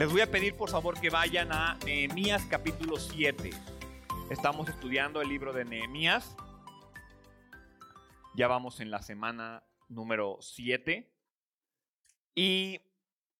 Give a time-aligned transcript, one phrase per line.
[0.00, 3.50] Les voy a pedir por favor que vayan a Nehemías capítulo 7.
[4.30, 6.34] Estamos estudiando el libro de Nehemías.
[8.34, 11.14] Ya vamos en la semana número 7.
[12.34, 12.80] Y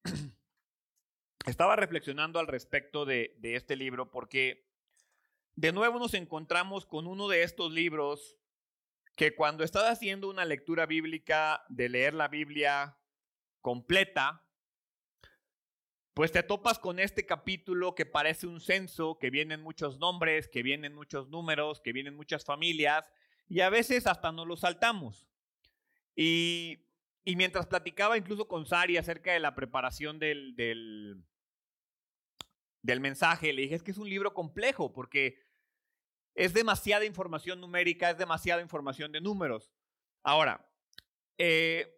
[1.46, 4.68] estaba reflexionando al respecto de, este libro porque
[5.54, 8.36] de nuevo nos encontramos con uno de estos libros
[9.16, 12.98] que cuando estás haciendo una lectura bíblica, de leer la Biblia
[13.62, 14.44] completa,
[16.14, 20.62] pues te topas con este capítulo que parece un censo, que vienen muchos nombres, que
[20.62, 23.10] vienen muchos números, que vienen muchas familias,
[23.48, 25.28] y a veces hasta nos lo saltamos.
[26.16, 26.90] Y,
[27.24, 31.22] y mientras platicaba incluso con Sari acerca de la preparación del, del,
[33.00, 35.38] mensaje, le dije, es que es un libro complejo, porque
[36.34, 39.72] es demasiada información numérica, es demasiada información de números.
[40.22, 40.66] Ahora,
[41.38, 41.96] eh,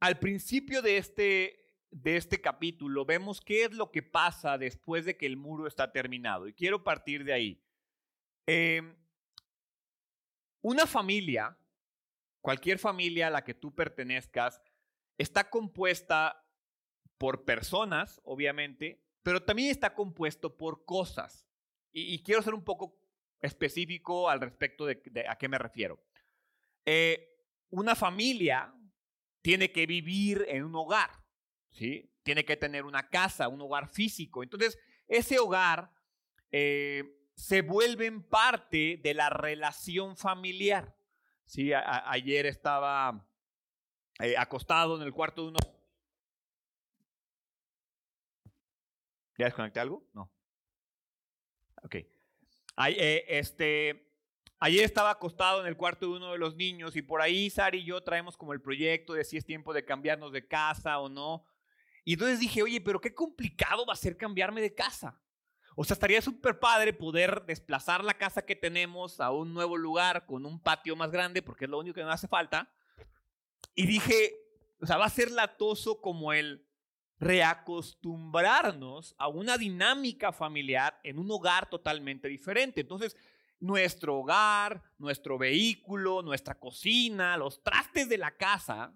[0.00, 1.65] al principio de este,
[2.02, 5.92] de este capítulo vemos qué es lo que pasa después de que el muro está
[5.92, 6.46] terminado.
[6.46, 7.64] Y quiero partir de ahí.
[8.46, 8.94] Em,
[10.60, 11.56] una familia,
[12.42, 14.60] cualquier familia a la que tú pertenezcas,
[15.16, 16.44] está compuesta
[17.16, 21.46] por personas, obviamente, pero también está compuesto por cosas.
[21.92, 23.00] Y, quiero ser un poco
[23.40, 25.98] específico al respecto de, a qué me refiero.
[26.84, 28.74] Eh, una familia
[29.40, 31.25] tiene que vivir en un hogar.
[31.76, 32.10] ¿Sí?
[32.22, 34.42] Tiene que tener una casa, un hogar físico.
[34.42, 35.92] Entonces, ese hogar
[36.50, 40.96] eh, se vuelve parte de la relación familiar.
[41.44, 41.72] ¿sí?
[41.72, 43.28] ayer estaba
[44.18, 45.58] eh, acostado en el cuarto de uno.
[49.38, 50.02] ¿Ya desconecté algo?
[50.14, 50.32] No.
[51.82, 51.96] Ok.
[52.88, 54.10] Eh, este,
[54.58, 57.78] ayer estaba acostado en el cuarto de uno de los niños y por ahí Sari
[57.78, 61.10] y yo traemos como el proyecto de si es tiempo de cambiarnos de casa o
[61.10, 61.44] no.
[62.06, 65.20] Y entonces dije, oye, pero qué complicado va a ser cambiarme de casa.
[65.74, 70.24] O sea, estaría súper padre poder desplazar la casa que tenemos a un nuevo lugar
[70.24, 72.70] con un patio más grande, porque es lo único que me hace falta.
[73.74, 74.36] Y dije,
[74.80, 76.64] o sea, va a ser latoso como el
[77.18, 82.82] reacostumbrarnos a una dinámica familiar en un hogar totalmente diferente.
[82.82, 83.16] Entonces,
[83.58, 88.94] nuestro hogar, nuestro vehículo, nuestra cocina, los trastes de la casa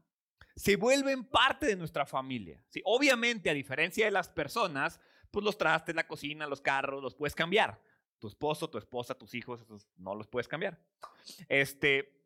[0.56, 2.62] se vuelven parte de nuestra familia.
[2.68, 2.80] ¿sí?
[2.84, 5.00] Obviamente, a diferencia de las personas,
[5.30, 7.80] pues los trastes, la cocina, los carros, los puedes cambiar.
[8.18, 10.78] Tu esposo, tu esposa, tus hijos, esos no los puedes cambiar.
[11.48, 12.20] Este,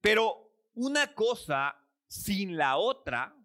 [0.00, 1.76] pero una cosa
[2.06, 3.36] sin la otra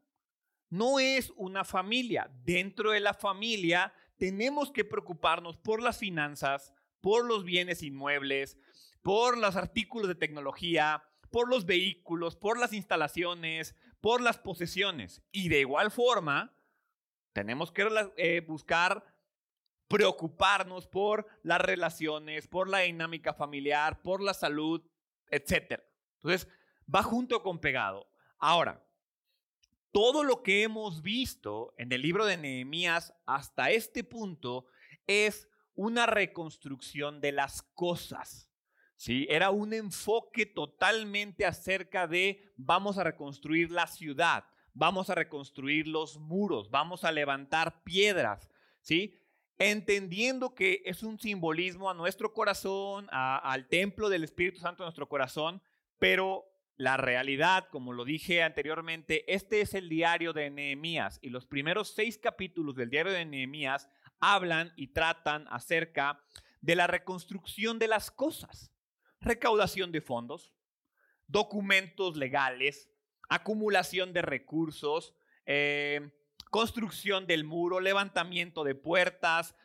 [0.69, 2.30] no es una familia.
[2.44, 8.57] Dentro de la familia tenemos que preocuparnos por las finanzas, por los bienes inmuebles,
[9.01, 15.22] por los artículos de tecnología, por los vehículos, por las instalaciones, por las posesiones.
[15.32, 16.54] Y de igual forma,
[17.34, 17.88] tenemos que
[18.18, 19.04] eh, buscar
[19.88, 24.82] preocuparnos por las relaciones, por la dinámica familiar, por la salud,
[25.30, 25.82] etc.
[26.16, 26.48] Entonces,
[26.94, 28.08] va junto con pegado.
[28.38, 28.86] Ahora,
[29.92, 34.68] todo lo que hemos visto en el libro de Nehemías hasta este punto
[35.08, 38.49] es una reconstrucción de las cosas.
[39.00, 39.26] ¿Sí?
[39.30, 44.44] Era un enfoque totalmente acerca de vamos a reconstruir la ciudad,
[44.74, 48.50] vamos a reconstruir los muros, vamos a levantar piedras,
[48.82, 49.16] ¿sí?
[49.58, 55.08] Entendiendo que es un simbolismo a nuestro corazón, al templo del Espíritu Santo en nuestro
[55.08, 55.62] corazón,
[55.98, 56.46] pero
[56.76, 61.94] la realidad, como lo dije anteriormente, este es el diario de Nehemías y los primeros
[61.96, 63.90] seis capítulos del diario de Nehemías
[64.20, 66.22] hablan y tratan acerca
[66.60, 68.74] de la reconstrucción de las cosas
[69.22, 70.53] recaudación de fondos,
[71.28, 72.90] documentos legales,
[73.30, 75.16] acumulación de recursos,
[75.46, 76.12] eh,
[76.50, 79.56] construcción del muro, levantamiento de puertas,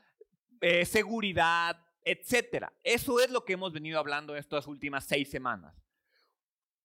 [0.61, 2.69] eh, seguridad, etc.
[2.83, 5.83] Eso es lo que hemos venido hablando en estas últimas seis semanas.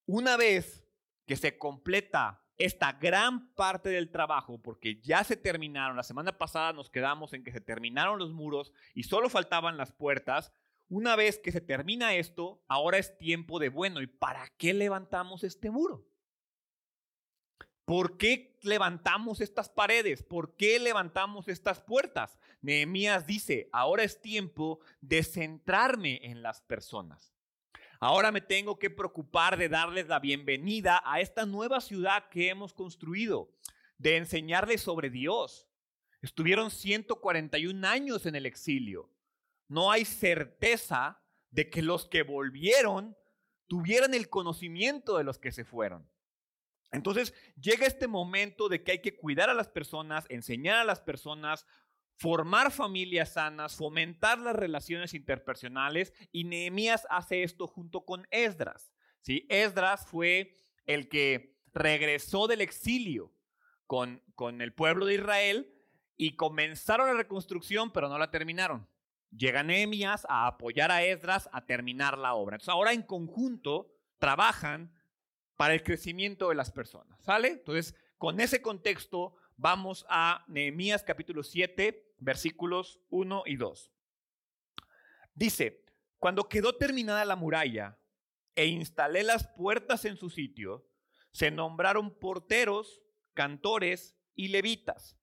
[0.05, 0.85] Una vez
[1.25, 6.73] que se completa esta gran parte del trabajo, porque ya se terminaron, la semana pasada
[6.73, 10.51] nos quedamos en que se terminaron los muros y solo faltaban las puertas,
[10.89, 15.43] una vez que se termina esto, ahora es tiempo de, bueno, ¿y para qué levantamos
[15.43, 16.05] este muro?
[17.85, 20.23] ¿Por qué levantamos estas paredes?
[20.23, 22.37] ¿Por qué levantamos estas puertas?
[22.61, 27.33] Nehemías dice, ahora es tiempo de centrarme en las personas.
[27.99, 32.73] Ahora me tengo que preocupar de darles la bienvenida a esta nueva ciudad que hemos
[32.73, 33.51] construido,
[33.97, 35.67] de enseñarles sobre Dios.
[36.21, 39.09] Estuvieron 141 años en el exilio
[39.69, 43.15] no hay certeza de que los que volvieron
[43.67, 46.09] tuvieran el conocimiento de los que se fueron.
[46.91, 51.01] Entonces llega este momento de que hay que cuidar a las personas, enseñar a las
[51.01, 51.65] personas,
[52.17, 58.91] formar familias sanas, fomentar las relaciones interpersonales y Nehemías hace esto junto con Esdras.
[59.21, 59.45] ¿sí?
[59.49, 60.55] Esdras fue
[60.85, 63.31] el que regresó del exilio
[63.85, 65.71] con, con el pueblo de Israel
[66.17, 68.87] y comenzaron la reconstrucción, pero no la terminaron.
[69.31, 72.55] Llega Nehemías a apoyar a Esdras a terminar la obra.
[72.55, 74.93] Entonces ahora en conjunto trabajan
[75.55, 77.21] para el crecimiento de las personas.
[77.23, 77.49] ¿Sale?
[77.49, 83.91] Entonces, con ese contexto, vamos a Nehemías capítulo 7, versículos 1 y 2.
[85.33, 85.85] Dice,
[86.17, 87.97] cuando quedó terminada la muralla
[88.55, 90.85] e instalé las puertas en su sitio,
[91.31, 93.01] se nombraron porteros,
[93.33, 95.17] cantores y levitas.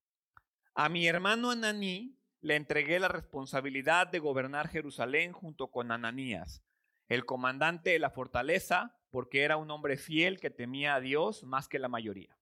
[0.75, 6.62] A mi hermano Ananí le entregué la responsabilidad de gobernar Jerusalén junto con Ananías,
[7.09, 11.69] el comandante de la fortaleza, porque era un hombre fiel que temía a Dios más
[11.69, 12.37] que la mayoría.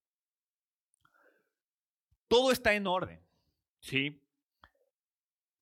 [2.28, 3.20] Todo está en orden,
[3.80, 4.22] ¿sí?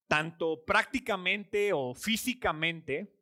[0.06, 3.14] Tanto prácticamente o físicamente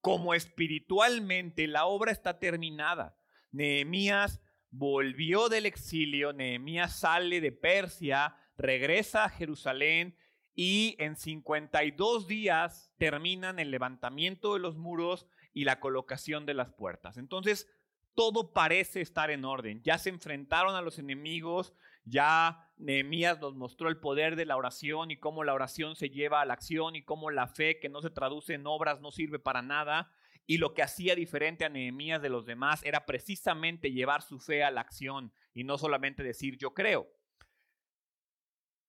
[0.00, 3.16] como espiritualmente la obra está terminada.
[3.52, 10.16] Nehemías volvió del exilio, Nehemías sale de Persia, regresa a Jerusalén
[10.54, 16.72] y en 52 días terminan el levantamiento de los muros y la colocación de las
[16.72, 17.16] puertas.
[17.16, 17.68] Entonces,
[18.14, 19.82] todo parece estar en orden.
[19.82, 21.74] Ya se enfrentaron a los enemigos,
[22.04, 26.40] ya Nehemías nos mostró el poder de la oración y cómo la oración se lleva
[26.40, 29.38] a la acción y cómo la fe que no se traduce en obras no sirve
[29.38, 30.12] para nada.
[30.46, 34.62] Y lo que hacía diferente a Nehemías de los demás era precisamente llevar su fe
[34.62, 37.08] a la acción y no solamente decir yo creo.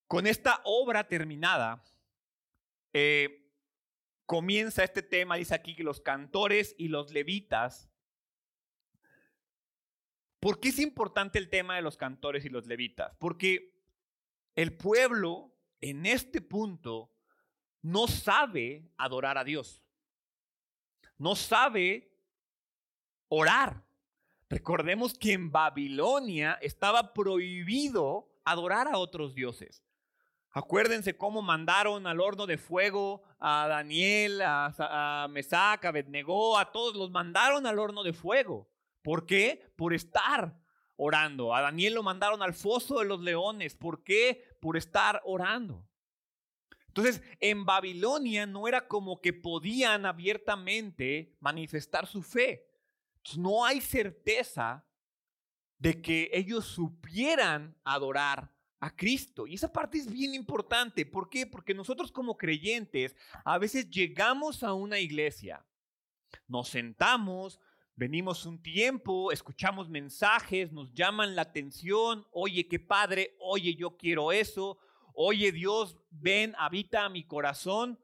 [0.07, 1.84] Con esta obra terminada,
[2.94, 3.52] eh,
[4.25, 7.90] comienza este tema, dice aquí que los cantores y los levitas.
[10.40, 13.16] ¿Por qué es importante el tema de los cantores y los levitas?
[13.18, 13.74] Porque
[14.56, 17.12] el pueblo en este punto
[17.81, 19.86] no sabe adorar a Dios
[21.18, 22.12] no sabe
[23.28, 23.84] orar.
[24.50, 29.84] Recordemos que en Babilonia estaba prohibido adorar a otros dioses.
[30.57, 36.72] Acuérdense cómo mandaron al horno de fuego a Daniel, a, a Mesac, a Abednego, a
[36.72, 38.72] todos los mandaron al horno de fuego.
[39.02, 39.69] ¿Por qué?
[39.75, 40.57] Por estar
[40.96, 41.54] orando.
[41.54, 43.75] A Daniel lo mandaron al foso de los leones.
[43.75, 44.48] ¿Por qué?
[44.62, 45.86] Por estar orando.
[46.88, 52.66] Entonces, en Babilonia no era como que podían abiertamente manifestar su fe.
[53.36, 54.88] no hay certeza
[55.80, 59.48] de que ellos supieran adorar a Cristo.
[59.48, 61.06] Y esa parte es bien importante.
[61.06, 61.48] ¿Por qué?
[61.48, 65.66] Porque nosotros como creyentes a veces llegamos a una iglesia,
[66.48, 67.60] nos sentamos,
[67.95, 74.31] venimos un tiempo, escuchamos mensajes, nos llaman la atención, oye, qué padre, oye, yo quiero
[74.31, 74.78] eso,
[75.13, 78.00] oye Dios, ven, habita mi corazón.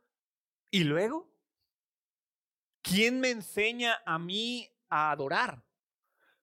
[0.70, 1.30] Y luego,
[2.82, 5.64] ¿quién me enseña a mí a adorar?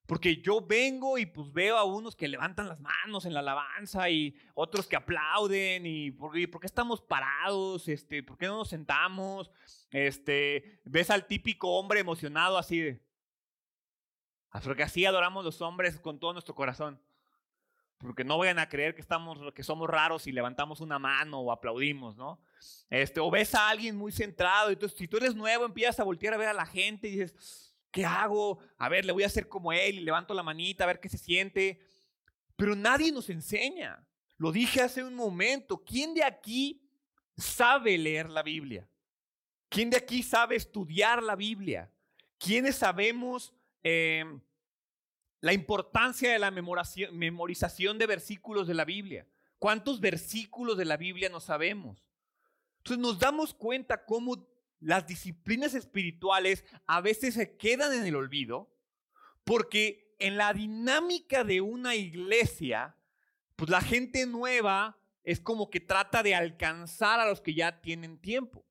[0.09, 4.09] Porque yo vengo y pues veo a unos que levantan las manos en la alabanza
[4.09, 7.87] y otros que aplauden y ¿por, qué estamos parados?
[7.89, 9.51] Este, ¿Por qué no nos sentamos?
[9.91, 13.03] Este, ves al típico hombre emocionado así de...
[14.65, 16.99] Porque así adoramos los hombres con todo nuestro corazón
[17.99, 21.53] porque no vayan a creer que, estamos, que somos raros y levantamos una mano o
[21.53, 22.41] aplaudimos, ¿no?
[22.88, 26.33] Este, o ves a alguien muy centrado, entonces si tú eres nuevo empiezas a voltear
[26.33, 28.59] a ver a la gente y dices, ¿qué hago?
[28.76, 31.09] A ver, le voy a hacer como él y levanto la manita a ver qué
[31.09, 31.80] se siente.
[32.57, 34.07] Pero nadie nos enseña.
[34.37, 36.83] Lo dije hace un momento, ¿quién de aquí
[37.37, 38.88] sabe leer la Biblia?
[39.68, 41.90] ¿Quién de aquí sabe estudiar la Biblia?
[42.38, 43.52] ¿Quiénes sabemos...
[43.83, 44.25] Eh,
[45.40, 49.26] la importancia de la memorización de versículos de la Biblia.
[49.59, 52.04] ¿Cuántos versículos de la Biblia no sabemos?
[52.78, 54.49] Entonces nos damos cuenta cómo
[54.80, 58.75] las disciplinas espirituales a veces se quedan en el olvido
[59.44, 62.97] porque en la dinámica de una iglesia,
[63.56, 68.18] pues la gente nueva es como que trata de alcanzar a los que ya tienen
[68.18, 68.64] tiempo.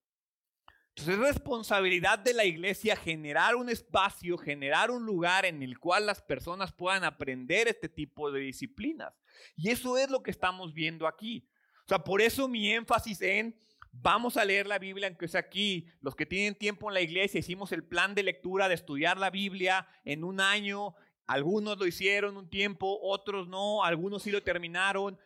[0.89, 6.07] Entonces es responsabilidad de la iglesia generar un espacio, generar un lugar en el cual
[6.07, 9.13] las personas puedan aprender este tipo de disciplinas.
[9.55, 11.47] Y eso es lo que estamos viendo aquí.
[11.85, 13.55] O sea, por eso mi énfasis en
[14.01, 17.39] vamos a leer la Biblia, aunque sea aquí, los que tienen tiempo en la iglesia,
[17.39, 20.95] hicimos el plan de lectura de estudiar la Biblia en un año.
[21.25, 25.19] Algunos lo hicieron un tiempo, otros no, algunos sí lo terminaron.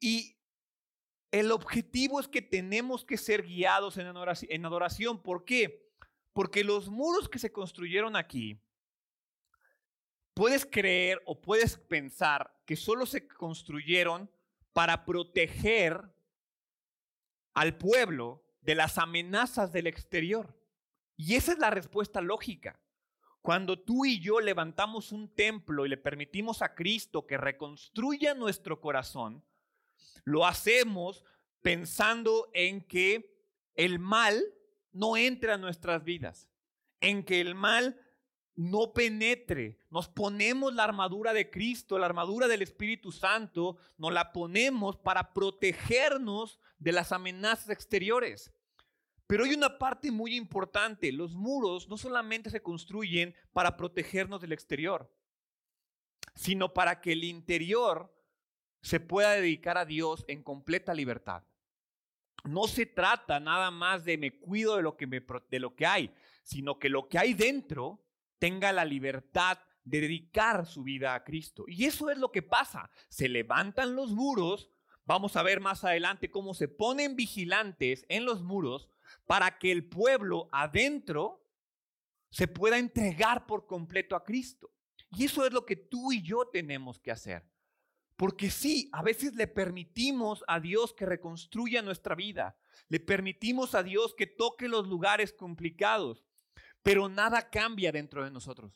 [0.00, 0.36] Y
[1.30, 5.22] el objetivo es que tenemos que ser guiados en adoración.
[5.22, 5.88] ¿Por qué?
[6.32, 8.60] Porque los muros que se construyeron aquí
[10.34, 14.30] puedes creer o puedes pensar que solo se construyeron
[14.72, 16.02] para proteger
[17.54, 20.56] al pueblo de las amenazas del exterior.
[21.16, 22.80] Y esa es la respuesta lógica.
[23.42, 28.80] Cuando tú y yo levantamos un templo y le permitimos a Cristo que reconstruya nuestro
[28.80, 29.44] corazón,
[30.24, 31.24] lo hacemos
[31.60, 33.36] pensando en que
[33.74, 34.42] el mal
[34.92, 36.48] no entre a nuestras vidas,
[37.00, 38.00] en que el mal
[38.54, 39.80] no penetre.
[39.90, 45.32] Nos ponemos la armadura de Cristo, la armadura del Espíritu Santo, nos la ponemos para
[45.32, 48.52] protegernos de las amenazas exteriores.
[49.26, 51.12] Pero hay una parte muy importante.
[51.12, 55.10] Los muros no solamente se construyen para protegernos del exterior,
[56.34, 58.12] sino para que el interior
[58.82, 61.44] se pueda dedicar a Dios en completa libertad.
[62.44, 66.12] No se trata nada más de me cuido de lo que, de lo que hay,
[66.42, 68.04] sino que lo que hay dentro
[68.40, 71.64] tenga la libertad de dedicar su vida a Cristo.
[71.68, 72.90] Y eso es lo que pasa.
[73.08, 74.68] Se levantan los muros,
[75.04, 78.88] vamos a ver más adelante cómo se ponen vigilantes en los muros
[79.26, 81.44] para que el pueblo adentro
[82.30, 84.70] se pueda entregar por completo a Cristo.
[85.10, 87.44] Y eso es lo que tú y yo tenemos que hacer.
[88.16, 92.56] Porque sí, a veces le permitimos a Dios que reconstruya nuestra vida.
[92.88, 96.24] Le permitimos a Dios que toque los lugares complicados
[96.82, 98.72] pero nada cambia dentro de nosotros.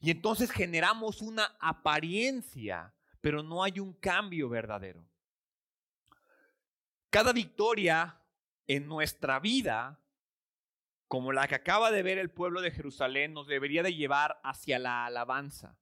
[0.00, 5.02] Y entonces generamos una apariencia, pero no hay un cambio verdadero.
[7.08, 8.20] Cada victoria
[8.66, 9.98] en nuestra vida,
[11.08, 14.78] como la que acaba de ver el pueblo de Jerusalén, nos debería de llevar hacia
[14.78, 15.78] la alabanza.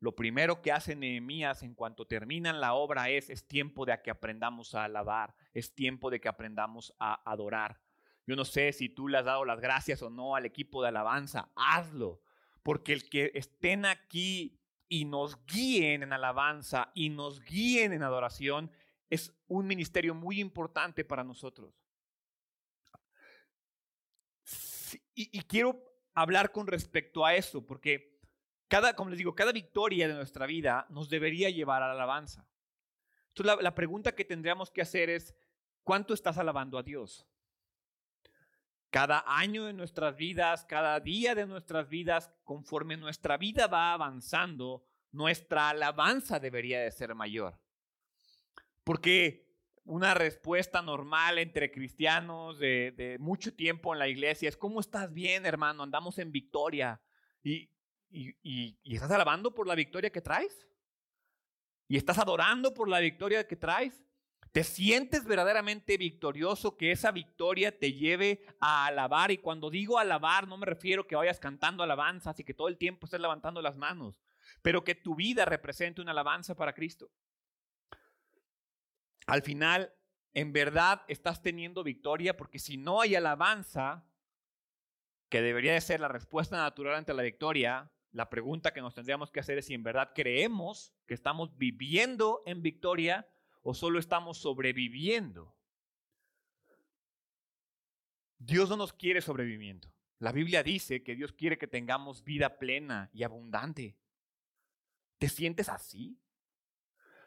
[0.00, 4.10] Lo primero que hace Nehemías en cuanto terminan la obra es, es tiempo de que
[4.10, 7.80] aprendamos a alabar, es tiempo de que aprendamos a adorar.
[8.26, 10.88] Yo no sé si tú le has dado las gracias o no al equipo de
[10.88, 12.20] alabanza, hazlo,
[12.64, 14.59] porque el que estén aquí
[14.90, 18.70] y nos guíen en alabanza y nos guíen en adoración
[19.08, 21.72] es un ministerio muy importante para nosotros.
[25.14, 25.80] Y, quiero
[26.14, 28.18] hablar con respecto a eso, porque
[28.68, 32.48] cada, como les digo, cada victoria de nuestra vida nos debería llevar a la alabanza.
[33.28, 35.34] Entonces la pregunta que tendríamos que hacer es,
[35.84, 37.28] ¿cuánto estás alabando a Dios?
[38.90, 44.84] Cada año de nuestras vidas, cada día de nuestras vidas, conforme nuestra vida va avanzando,
[45.12, 47.60] nuestra alabanza debería de ser mayor.
[48.82, 49.48] Porque
[49.84, 55.46] una respuesta normal entre cristianos de, mucho tiempo en la iglesia es, ¿cómo estás bien,
[55.46, 55.84] hermano?
[55.84, 57.00] Andamos en victoria.
[57.44, 57.70] ¿Y,
[58.10, 60.66] y estás alabando por la victoria que traes?
[61.86, 64.04] ¿Y estás adorando por la victoria que traes?
[64.52, 69.30] ¿Te sientes verdaderamente victorioso que esa victoria te lleve a alabar?
[69.30, 72.76] Y cuando digo alabar, no me refiero que vayas cantando alabanzas y que todo el
[72.76, 74.20] tiempo estés levantando las manos,
[74.60, 77.10] pero que tu vida represente una alabanza para Cristo.
[79.26, 79.94] Al final,
[80.34, 84.04] en verdad estás teniendo victoria porque si no hay alabanza,
[85.28, 89.30] que debería de ser la respuesta natural ante la victoria, la pregunta que nos tendríamos
[89.30, 93.28] que hacer es si en verdad creemos que estamos viviendo en victoria
[93.62, 95.54] o solo estamos sobreviviendo.
[98.38, 99.92] Dios no nos quiere sobreviviendo.
[100.18, 103.96] La Biblia dice que Dios quiere que tengamos vida plena y abundante.
[105.18, 106.18] ¿Te sientes así?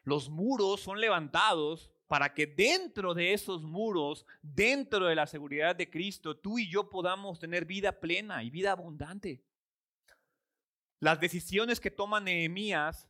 [0.04, 5.90] Los muros son levantados para que dentro de esos muros, dentro de la seguridad de
[5.90, 9.44] Cristo, tú y yo podamos tener vida plena y vida abundante.
[11.00, 13.10] Las decisiones que toma Nehemías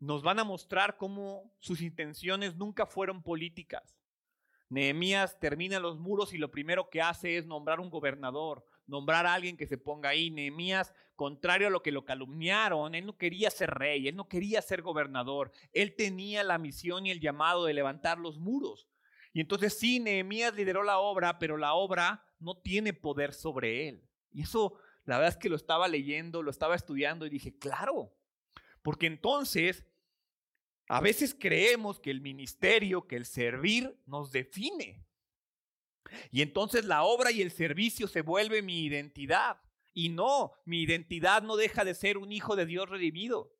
[0.00, 3.98] nos van a mostrar cómo sus intenciones nunca fueron políticas.
[4.68, 9.34] Nehemías termina los muros y lo primero que hace es nombrar un gobernador, nombrar a
[9.34, 10.30] alguien que se ponga ahí.
[10.30, 14.60] Nehemías, contrario a lo que lo calumniaron, él no quería ser rey, él no quería
[14.60, 18.88] ser gobernador, él tenía la misión y el llamado de levantar los muros.
[19.32, 24.04] Y entonces sí, Nehemías lideró la obra, pero la obra no tiene poder sobre él.
[24.32, 24.74] Y eso,
[25.04, 28.12] la verdad es que lo estaba leyendo, lo estaba estudiando y dije, claro,
[28.88, 29.84] porque entonces,
[30.88, 35.04] a veces creemos que el ministerio, que el servir nos define.
[36.30, 39.60] Y entonces la obra y el servicio se vuelve mi identidad.
[39.92, 43.54] Y no, mi identidad no deja de ser un hijo de Dios redimido.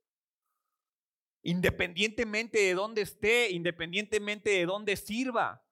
[1.42, 5.62] Independientemente de dónde esté, independientemente de dónde sirva.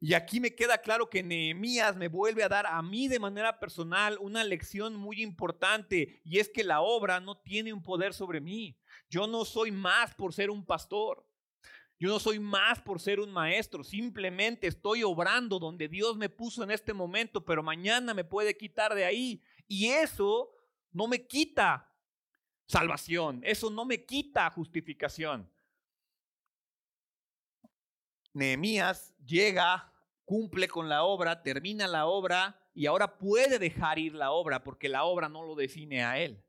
[0.00, 3.60] Y aquí me queda claro que Nehemías me vuelve a dar a mí de manera
[3.60, 8.40] personal una lección muy importante y es que la obra no tiene un poder sobre
[8.40, 8.76] mí.
[9.14, 11.24] Yo no soy más por ser un pastor.
[12.00, 13.84] Yo no soy más por ser un maestro.
[13.84, 18.92] Simplemente estoy obrando donde Dios me puso en este momento, pero mañana me puede quitar
[18.92, 19.40] de ahí.
[19.68, 20.50] Y eso
[20.90, 21.94] no me quita
[22.66, 23.40] salvación.
[23.44, 25.48] Eso no me quita justificación.
[28.32, 29.92] Nehemías llega,
[30.24, 34.88] cumple con la obra, termina la obra y ahora puede dejar ir la obra porque
[34.88, 36.44] la obra no lo define a él.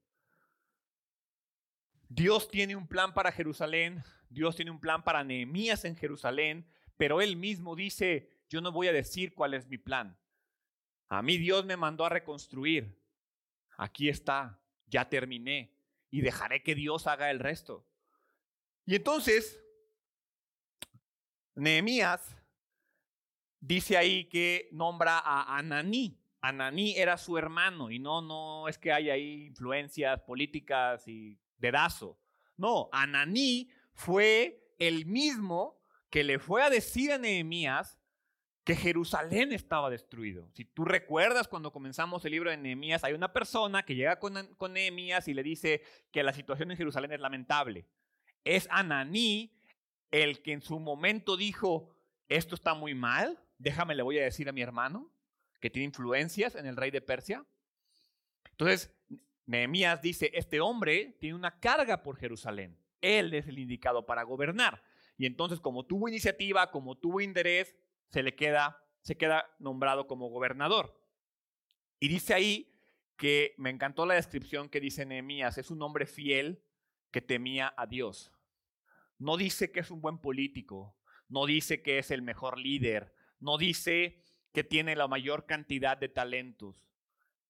[2.15, 7.19] Dios tiene un plan para Jerusalén, Dios tiene un plan para Nehemías en Jerusalén, pero
[7.19, 10.17] él mismo dice, yo no voy a decir cuál es mi plan.
[11.09, 12.97] A mí Dios me mandó a reconstruir.
[13.77, 15.75] Aquí está, ya terminé
[16.09, 17.85] y dejaré que Dios haga el resto.
[18.85, 19.61] Y entonces,
[21.53, 22.37] Nehemías
[23.59, 26.17] dice ahí que nombra a Ananí.
[26.39, 32.19] Ananí era su hermano y no, no es que haya ahí influencias políticas y dedazo.
[32.57, 37.99] No, Ananí fue el mismo que le fue a decir a Nehemías
[38.63, 40.49] que Jerusalén estaba destruido.
[40.53, 44.55] Si tú recuerdas cuando comenzamos el libro de Nehemías, hay una persona que llega con,
[44.55, 47.85] con Nehemías y le dice que la situación en Jerusalén es lamentable.
[48.43, 49.53] Es Ananí
[50.09, 51.95] el que en su momento dijo,
[52.27, 55.11] esto está muy mal, déjame le voy a decir a mi hermano
[55.59, 57.45] que tiene influencias en el rey de Persia.
[58.51, 58.95] Entonces,
[59.45, 62.77] Nehemías dice, este hombre tiene una carga por Jerusalén.
[63.01, 64.81] Él es el indicado para gobernar.
[65.17, 67.75] Y entonces, como tuvo iniciativa, como tuvo interés,
[68.09, 70.99] se le queda, se queda nombrado como gobernador.
[71.99, 72.73] Y dice ahí
[73.17, 76.61] que me encantó la descripción que dice Nehemías, es un hombre fiel
[77.11, 78.31] que temía a Dios.
[79.17, 80.97] No dice que es un buen político,
[81.29, 84.21] no dice que es el mejor líder, no dice
[84.51, 86.85] que tiene la mayor cantidad de talentos.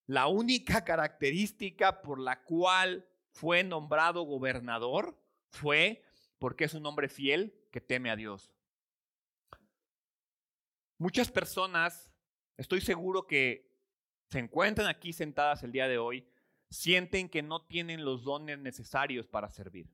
[0.07, 5.17] La única característica por la cual fue nombrado gobernador
[5.49, 6.03] fue
[6.37, 8.53] porque es un hombre fiel que teme a Dios.
[10.97, 12.11] Muchas personas,
[12.55, 13.73] estoy seguro que
[14.29, 16.27] se encuentran aquí sentadas el día de hoy,
[16.69, 19.89] sienten que no tienen los dones necesarios para servir.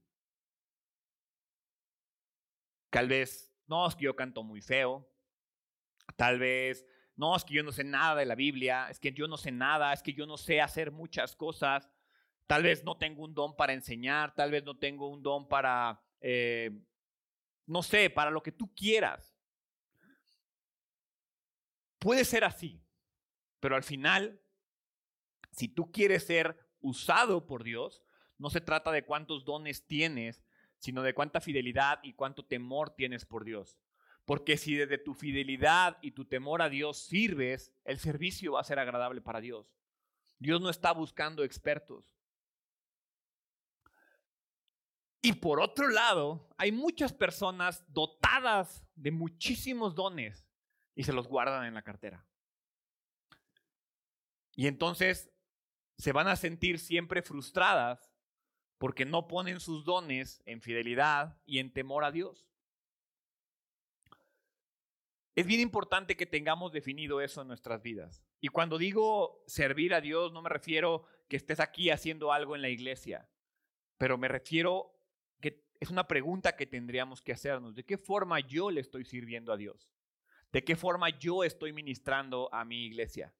[2.89, 5.07] Tal vez, no, yo canto muy feo.
[6.17, 8.87] Tal vez, no, es que yo no sé nada de la Biblia.
[8.89, 9.93] Es que yo no sé nada.
[9.93, 11.89] Es que yo no sé hacer muchas cosas.
[12.47, 14.33] Tal vez no tengo un don para enseñar.
[14.33, 16.71] Tal vez no tengo un don para, eh,
[17.65, 19.35] no sé, para lo que tú quieras.
[21.99, 22.83] Puede ser así,
[23.59, 24.41] pero al final,
[25.51, 28.01] si tú quieres ser usado por Dios,
[28.39, 30.43] no se trata de cuántos dones tienes,
[30.79, 33.79] sino de cuánta fidelidad y cuánto temor tienes por Dios.
[34.25, 38.65] Porque si desde tu fidelidad y tu temor a Dios sirves, el servicio va a
[38.65, 39.75] ser agradable para Dios.
[40.39, 42.15] Dios no está buscando expertos.
[45.21, 50.47] Y por otro lado, hay muchas personas dotadas de muchísimos dones
[50.95, 52.25] y se los guardan en la cartera.
[54.55, 55.31] Y entonces
[55.97, 58.11] se van a sentir siempre frustradas
[58.79, 62.50] porque no ponen sus dones en fidelidad y en temor a Dios.
[65.35, 68.21] Es bien importante que tengamos definido eso en nuestras vidas.
[68.41, 72.61] Y cuando digo servir a Dios, no me refiero que estés aquí haciendo algo en
[72.61, 73.29] la iglesia,
[73.97, 74.93] pero me refiero
[75.39, 77.75] que es una pregunta que tendríamos que hacernos.
[77.75, 79.89] ¿De qué forma yo le estoy sirviendo a Dios?
[80.51, 83.33] ¿De qué forma yo estoy ministrando a mi iglesia?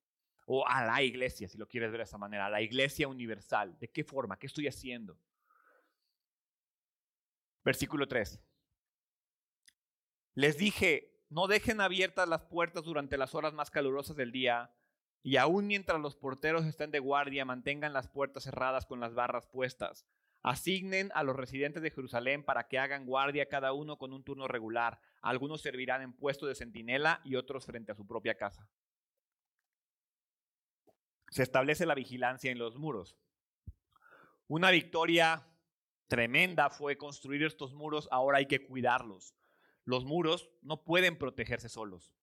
[0.46, 3.78] O a la iglesia, si lo quieres ver de esa manera, a la iglesia universal.
[3.80, 4.40] ¿De qué forma?
[4.40, 5.20] ¿Qué estoy haciendo?
[7.64, 8.40] Versículo 3.
[10.36, 14.76] Les dije, no dejen abiertas las puertas durante las horas más calurosas del día,
[15.24, 19.48] y aún mientras los porteros estén de guardia, mantengan las puertas cerradas con las barras
[19.48, 20.06] puestas.
[20.44, 24.50] Asignen a los residentes de Jerusalén para que hagan guardia cada uno con un turno
[24.50, 25.00] regular.
[25.22, 28.68] Algunos servirán en puesto de centinela y otros frente a su propia casa.
[31.30, 33.16] Se establece la vigilancia en los muros.
[34.48, 35.48] Una victoria
[36.08, 39.34] tremenda fue construir estos muros, ahora hay que cuidarlos.
[39.84, 42.14] Los muros no pueden protegerse solos.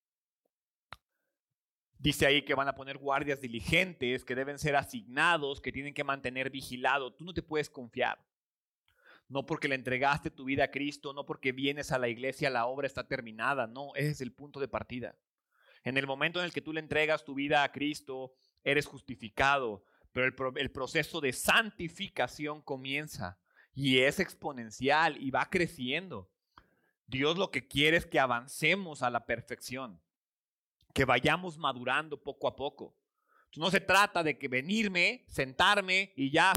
[1.98, 6.04] Dice ahí que van a poner guardias diligentes, que deben ser asignados, que tienen que
[6.04, 7.12] mantener vigilado.
[7.12, 8.24] Tú no te puedes confiar.
[9.28, 12.66] No porque le entregaste tu vida a Cristo, no porque vienes a la iglesia, la
[12.66, 13.66] obra está terminada.
[13.66, 15.16] No, ese es el punto de partida.
[15.82, 19.84] En el momento en el que tú le entregas tu vida a Cristo, eres justificado,
[20.12, 23.38] pero el, el proceso de santificación comienza
[23.74, 26.30] y es exponencial y va creciendo.
[27.08, 30.00] Dios lo que quiere es que avancemos a la perfección
[30.94, 32.94] que vayamos madurando poco a poco.
[33.56, 36.52] no se trata de que venirme, sentarme y ya,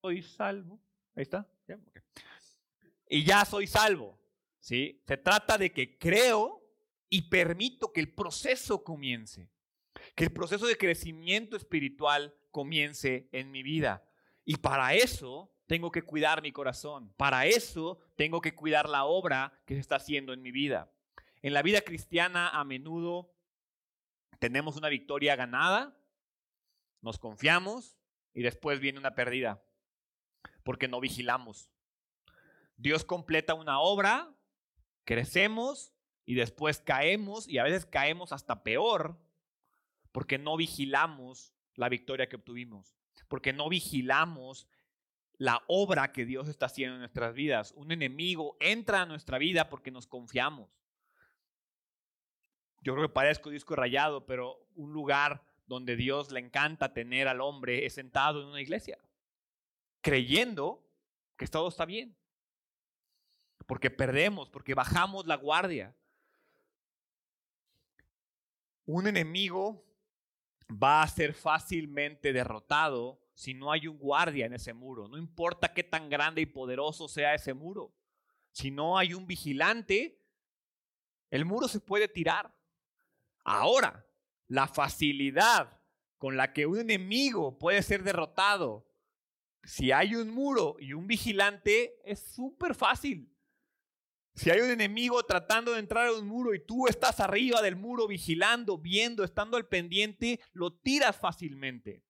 [0.00, 0.80] soy salvo.
[1.14, 1.46] Ahí está.
[3.08, 4.18] Y ya soy salvo.
[4.58, 5.02] ¿sí?
[5.06, 6.62] Se trata de que creo
[7.08, 9.50] y permito que el proceso comience.
[10.14, 14.02] que el proceso de crecimiento espiritual comience en mi vida.
[14.44, 17.12] Y para eso tengo que cuidar mi corazón.
[17.16, 20.90] Para eso tengo que cuidar la obra que se está haciendo en mi vida.
[21.42, 23.32] En la vida cristiana a menudo
[24.38, 25.96] tenemos una victoria ganada,
[27.02, 27.98] nos confiamos
[28.34, 29.62] y después viene una pérdida
[30.62, 31.70] porque no vigilamos.
[32.76, 34.34] Dios completa una obra,
[35.04, 35.92] crecemos
[36.24, 39.18] y después caemos y a veces caemos hasta peor
[40.12, 42.96] porque no vigilamos la victoria que obtuvimos,
[43.30, 44.66] porque no vigilamos
[45.38, 47.72] la obra que Dios está haciendo en nuestras vidas.
[47.76, 50.68] Un enemigo entra a nuestra vida porque nos confiamos.
[52.82, 57.40] Yo creo que parezco disco rayado, pero un lugar donde Dios le encanta tener al
[57.40, 58.98] hombre es sentado en una iglesia,
[60.00, 60.84] creyendo
[61.36, 62.16] que todo está bien.
[63.64, 65.94] Porque perdemos, porque bajamos la guardia.
[68.86, 69.84] Un enemigo
[70.70, 75.08] va a ser fácilmente derrotado si no hay un guardia en ese muro.
[75.08, 77.92] No importa qué tan grande y poderoso sea ese muro.
[78.52, 80.20] Si no hay un vigilante,
[81.30, 82.54] el muro se puede tirar.
[83.44, 84.06] Ahora,
[84.48, 85.80] la facilidad
[86.18, 88.86] con la que un enemigo puede ser derrotado,
[89.62, 93.34] si hay un muro y un vigilante, es súper fácil.
[94.34, 97.76] Si hay un enemigo tratando de entrar a un muro y tú estás arriba del
[97.76, 102.02] muro vigilando, viendo, estando al pendiente, lo tiras fácilmente.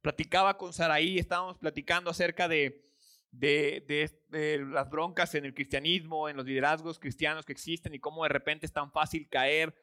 [0.00, 2.84] Platicaba con Saraí, estábamos platicando acerca de,
[3.32, 8.64] las broncas en el cristianismo, en los liderazgos cristianos que existen y cómo de repente
[8.64, 9.74] es tan fácil caer.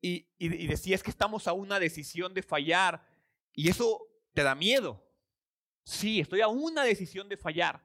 [0.00, 3.04] Y, y decía, es que estamos a una decisión de fallar
[3.52, 5.06] y eso te da miedo.
[5.84, 7.84] Sí, estoy a una decisión de fallar,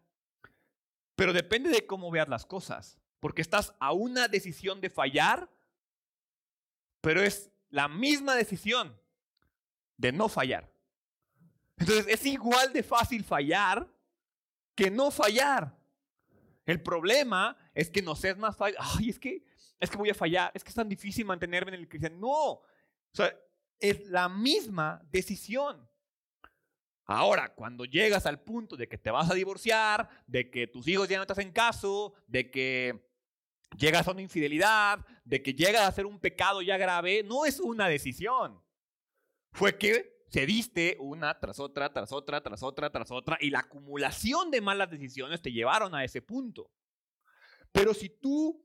[1.15, 5.49] pero depende de cómo veas las cosas porque estás a una decisión de fallar,
[7.01, 8.95] pero es la misma decisión
[9.97, 10.71] de no fallar.
[11.75, 13.91] Entonces es igual de fácil fallar
[14.75, 15.75] que no fallar.
[16.67, 18.77] El problema es que nos es más fácil.
[18.79, 19.43] Ay, es que,
[19.79, 20.51] es que voy a fallar.
[20.53, 22.17] Es que es tan difícil mantenerme en el cristiano.
[22.19, 22.51] No.
[22.51, 22.63] O
[23.11, 23.35] sea,
[23.79, 25.89] es la misma decisión.
[27.05, 31.07] Ahora, cuando llegas al punto de que te vas a divorciar, de que tus hijos
[31.07, 33.04] ya no te hacen caso, de que
[33.77, 37.59] llegas a una infidelidad, de que llegas a hacer un pecado ya grave, no es
[37.59, 38.61] una decisión.
[39.51, 44.51] Fue que cediste una tras otra, tras otra, tras otra, tras otra, y la acumulación
[44.51, 46.69] de malas decisiones te llevaron a ese punto.
[47.71, 48.61] Pero si tú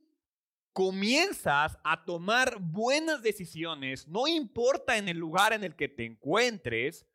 [0.72, 7.06] comienzas a tomar buenas decisiones, no importa en el lugar en el que te encuentres,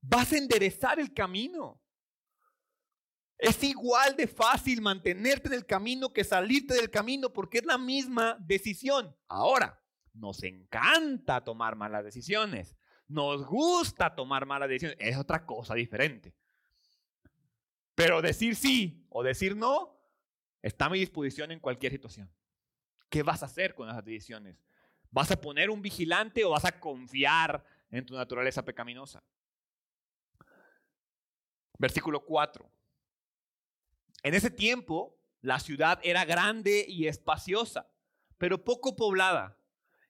[0.00, 1.81] vas a enderezar el camino.
[3.42, 7.76] Es igual de fácil mantenerte en el camino que salirte del camino porque es la
[7.76, 9.12] misma decisión.
[9.26, 9.82] Ahora,
[10.14, 12.76] nos encanta tomar malas decisiones.
[13.08, 14.96] Nos gusta tomar malas decisiones.
[15.00, 16.32] Es otra cosa diferente.
[17.96, 20.00] Pero decir sí o decir no
[20.62, 22.32] está a mi disposición en cualquier situación.
[23.08, 24.56] ¿Qué vas a hacer con esas decisiones?
[25.10, 29.20] ¿Vas a poner un vigilante o vas a confiar en tu naturaleza pecaminosa?
[31.76, 32.70] Versículo 4.
[34.22, 37.90] En ese tiempo, la ciudad era grande y espaciosa,
[38.38, 39.58] pero poco poblada,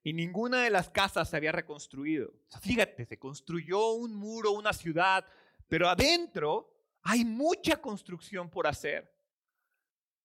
[0.04, 2.32] y ninguna de las casas se había reconstruido.
[2.60, 5.24] fíjate, se construyó un muro, una ciudad,
[5.68, 6.72] pero adentro
[7.02, 9.12] hay mucha construcción por hacer.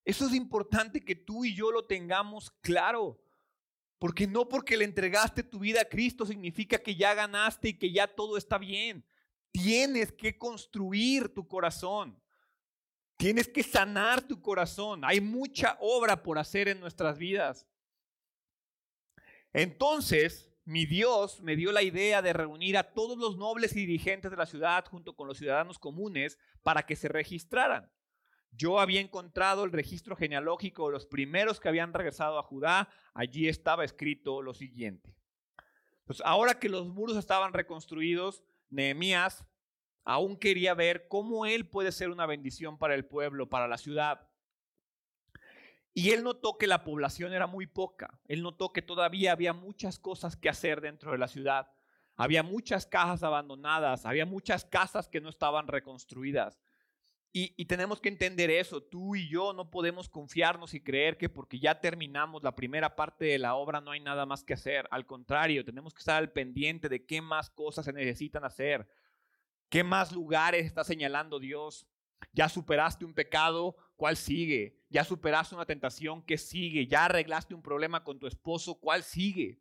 [0.04, 3.22] Eso es importante que tú y yo lo tengamos claro.
[4.00, 7.92] Porque no porque le entregaste tu vida a Cristo significa que ya ganaste y que
[7.92, 9.04] ya todo está bien.
[9.52, 12.20] Tienes que construir tu corazón.
[13.18, 15.04] Tienes que sanar tu corazón.
[15.04, 17.68] Hay mucha obra por hacer en nuestras vidas.
[19.54, 24.30] Entonces, mi Dios me dio la idea de reunir a todos los nobles y dirigentes
[24.30, 27.92] de la ciudad junto con los ciudadanos comunes para que se registraran.
[28.52, 32.90] Yo había encontrado el registro genealógico de los primeros que habían regresado a Judá.
[33.14, 35.16] Allí estaba escrito lo siguiente.
[36.06, 39.46] Pues ahora que los muros estaban reconstruidos, Nehemías
[40.08, 44.26] aún quería ver cómo él puede ser una bendición para el pueblo, para la ciudad.
[45.94, 48.18] Y él notó que la población era muy poca.
[48.30, 51.70] Él notó que todavía había muchas cosas que hacer dentro de la ciudad.
[52.16, 56.58] Había muchas casas abandonadas, había muchas casas que no estaban reconstruidas.
[57.34, 58.82] Y, y, tenemos que entender eso.
[58.82, 63.26] Tú y yo no podemos confiarnos y creer que porque ya terminamos la primera parte
[63.26, 64.88] de la obra no hay nada más que hacer.
[64.90, 68.88] Al contrario, tenemos que estar al pendiente de qué más cosas se necesitan hacer.
[69.70, 71.88] ¿Qué más lugares está señalando Dios?
[72.34, 74.80] Ya superaste un pecado, ¿cuál sigue?
[74.90, 76.88] Ya superaste una tentación, ¿qué sigue?
[76.88, 79.60] Ya arreglaste un problema con tu esposo, ¿cuál sigue?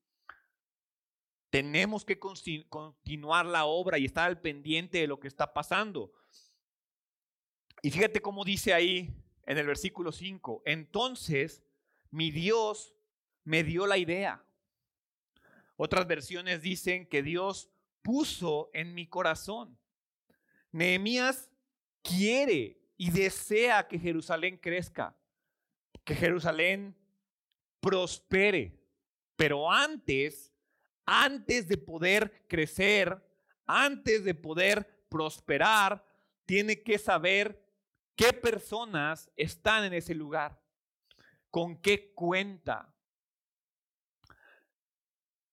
[1.51, 6.13] Tenemos que continuar la obra y estar al pendiente de lo que está pasando.
[7.83, 9.15] Y fíjate cómo dice ahí
[9.47, 11.63] en el versículo 5, entonces
[12.11, 12.95] mi Dios
[13.45, 14.45] me dio la idea.
[15.77, 17.71] Otras versiones dicen que Dios
[18.03, 19.79] puso en mi corazón.
[20.77, 21.51] Nehemías
[22.03, 25.17] quiere y desea que Jerusalén crezca,
[26.05, 26.95] que Jerusalén
[27.81, 28.79] prospere.
[29.37, 30.53] Pero antes,
[31.07, 33.27] antes de poder crecer,
[33.65, 36.05] antes de poder prosperar,
[36.45, 37.65] tiene que saber
[38.15, 40.61] qué personas están en ese lugar,
[41.51, 42.95] con qué cuenta.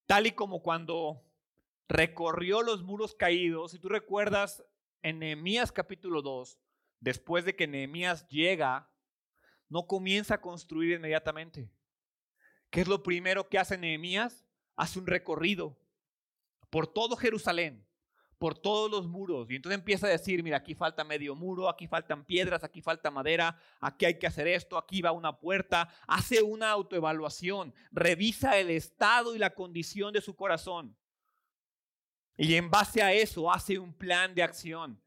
[0.05, 1.23] Tal y como cuando
[1.87, 4.65] recorrió los muros caídos, si tú recuerdas
[5.03, 6.57] en Nehemías capítulo 2,
[6.99, 8.89] después de que Nehemías llega,
[9.69, 11.69] no comienza a construir inmediatamente.
[12.69, 14.45] ¿Qué es lo primero que hace Nehemías?
[14.75, 15.77] Hace un recorrido
[16.71, 17.85] por todo Jerusalén,
[18.39, 19.51] por todos los muros.
[19.51, 23.11] Y entonces empieza a decir, mira, aquí falta medio muro, aquí faltan piedras, aquí falta
[23.11, 25.87] madera, aquí hay que hacer esto, aquí va una puerta.
[26.07, 30.97] Hace una autoevaluación, revisa el estado y la condición de su corazón.
[32.37, 34.99] Y en base a eso hace un plan de acción.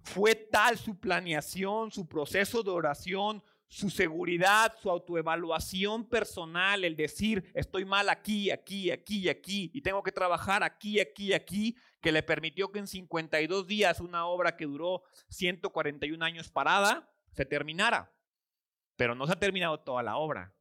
[0.00, 7.50] Fue tal su planeación, su proceso de oración, su seguridad, su autoevaluación personal, el decir,
[7.54, 12.22] estoy mal aquí, aquí, aquí, aquí, y tengo que trabajar aquí, aquí, aquí, que le
[12.22, 18.12] permitió que en 52 días una obra que duró 141 años parada, se terminara.
[18.96, 20.54] Pero no se ha terminado toda la obra.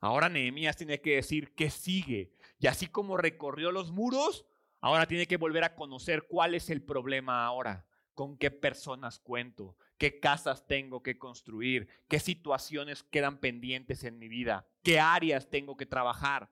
[0.00, 2.32] Ahora Nehemías tiene que decir qué sigue.
[2.58, 4.44] Y así como recorrió los muros,
[4.82, 9.76] Ahora tiene que volver a conocer cuál es el problema ahora, con qué personas cuento,
[9.96, 15.76] qué casas tengo que construir, qué situaciones quedan pendientes en mi vida, qué áreas tengo
[15.76, 16.50] que trabajar.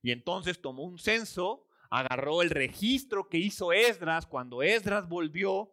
[0.00, 5.72] Y entonces tomó un censo, agarró el registro que hizo Esdras cuando Esdras volvió,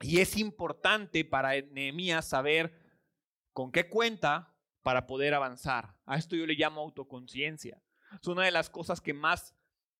[0.00, 2.72] y es importante para Nehemías saber
[3.52, 5.96] con qué cuenta para poder avanzar.
[6.06, 7.82] A esto yo le llamo autoconciencia.
[8.20, 9.55] Es una de las cosas que más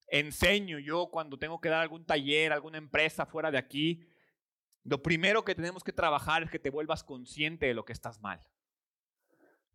[0.09, 4.07] enseño yo cuando tengo que dar algún taller, alguna empresa fuera de aquí,
[4.85, 8.21] lo primero que tenemos que trabajar es que te vuelvas consciente de lo que estás
[8.21, 8.41] mal.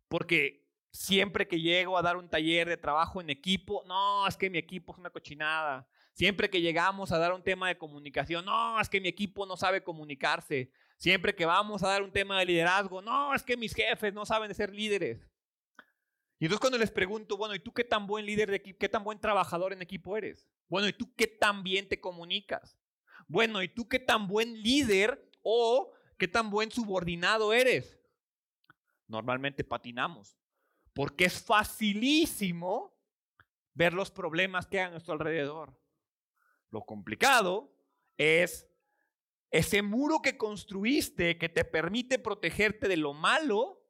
[0.08, 4.50] Porque siempre que llego a dar un taller de trabajo en equipo, no, es que
[4.50, 5.86] mi equipo es una cochinada.
[6.14, 9.56] Siempre que llegamos a dar un tema de comunicación, no, es que mi equipo no
[9.56, 10.70] sabe comunicarse.
[10.98, 14.24] Siempre que vamos a dar un tema de liderazgo, no, es que mis jefes no
[14.24, 15.31] saben ser líderes.
[16.42, 18.88] Y entonces cuando les pregunto, bueno, ¿y tú qué tan buen líder de equipo, qué
[18.88, 20.48] tan buen trabajador en equipo eres?
[20.68, 22.76] Bueno, ¿y tú qué tan bien te comunicas?
[23.28, 27.96] Bueno, ¿y tú qué tan buen líder o qué tan buen subordinado eres?
[29.06, 30.36] Normalmente patinamos,
[30.92, 32.92] porque es facilísimo
[33.72, 35.80] ver los problemas que hay a nuestro alrededor.
[36.70, 37.72] Lo complicado
[38.16, 38.68] es
[39.52, 43.81] ese muro que construiste que te permite protegerte de lo malo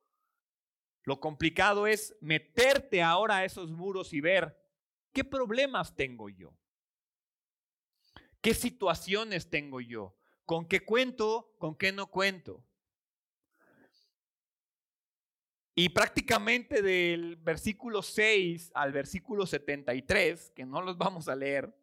[1.04, 4.56] lo complicado es meterte ahora a esos muros y ver
[5.12, 6.56] qué problemas tengo yo.
[8.40, 10.16] ¿Qué situaciones tengo yo?
[10.44, 11.54] ¿Con qué cuento?
[11.58, 12.64] ¿Con qué no cuento?
[15.74, 21.74] Y prácticamente del versículo 6 al versículo 73, que no los vamos a leer,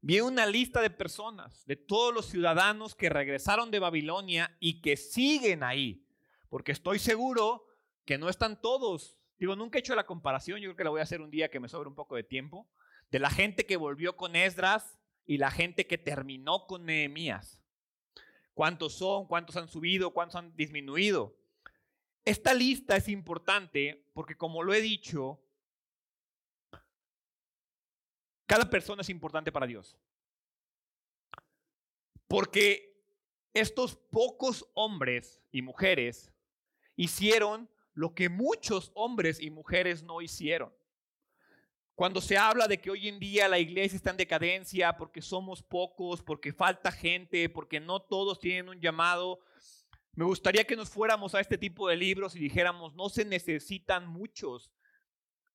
[0.00, 4.96] viene una lista de personas, de todos los ciudadanos que regresaron de Babilonia y que
[4.96, 6.06] siguen ahí.
[6.52, 7.66] Porque estoy seguro
[8.04, 9.16] que no están todos.
[9.38, 11.48] Digo, nunca he hecho la comparación, yo creo que la voy a hacer un día
[11.48, 12.68] que me sobre un poco de tiempo,
[13.10, 17.58] de la gente que volvió con Esdras y la gente que terminó con Nehemías.
[18.52, 19.26] ¿Cuántos son?
[19.28, 20.12] ¿Cuántos han subido?
[20.12, 21.34] ¿Cuántos han disminuido?
[22.22, 25.40] Esta lista es importante porque como lo he dicho,
[28.44, 29.96] cada persona es importante para Dios.
[32.28, 33.02] Porque
[33.54, 36.31] estos pocos hombres y mujeres
[36.96, 40.72] hicieron lo que muchos hombres y mujeres no hicieron.
[41.94, 45.62] Cuando se habla de que hoy en día la iglesia está en decadencia porque somos
[45.62, 49.40] pocos, porque falta gente, porque no todos tienen un llamado,
[50.14, 54.06] me gustaría que nos fuéramos a este tipo de libros y dijéramos, no se necesitan
[54.06, 54.72] muchos,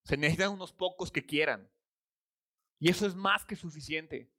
[0.04, 1.70] se necesitan unos pocos que quieran.
[2.80, 4.32] Y eso es más que suficiente.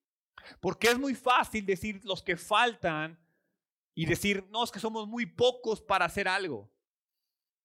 [0.61, 3.19] Porque es muy fácil decir los que faltan
[3.95, 6.71] y decir, no, es que somos muy pocos para hacer algo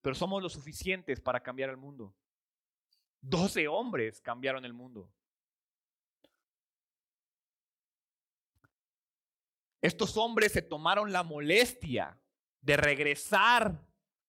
[0.04, 2.14] pero somos lo suficientes para cambiar el mundo.
[3.22, 5.10] Doce hombres cambiaron el mundo.
[9.82, 12.22] Estos hombres se tomaron la molestia
[12.60, 13.82] de regresar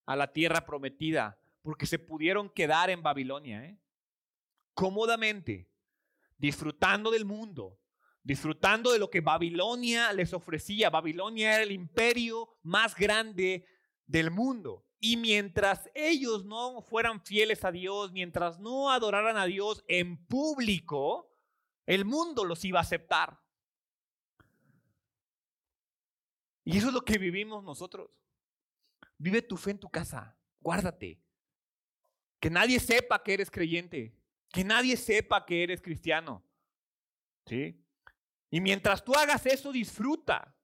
[0.07, 3.79] a la tierra prometida porque se pudieron quedar en Babilonia, ¿eh?
[4.75, 5.69] cómodamente.
[6.37, 7.81] disfrutando del mundo,
[8.23, 10.91] disfrutando de lo que Babilonia les ofrecía.
[10.91, 13.67] Babilonia era el imperio más grande
[14.07, 14.85] del mundo.
[15.07, 21.31] Y mientras ellos no fueran fieles a Dios, mientras no adoraran a Dios en público,
[21.85, 23.39] el mundo los iba a aceptar.
[26.65, 28.11] Y eso es lo que vivimos nosotros.
[29.19, 31.21] Vive tu fe en tu casa, guárdate.
[32.41, 34.17] Que nadie sepa que eres creyente,
[34.51, 36.43] que nadie sepa que eres cristiano.
[37.45, 37.79] ¿Sí?
[38.49, 40.57] Y mientras tú hagas eso, disfruta.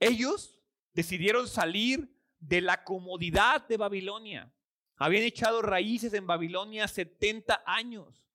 [0.00, 0.60] Ellos
[0.92, 4.52] decidieron salir de la comodidad de Babilonia.
[4.96, 8.26] Habían echado raíces en Babilonia 70 años.